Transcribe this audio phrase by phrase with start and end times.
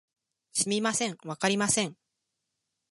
[0.53, 1.95] すみません、わかりません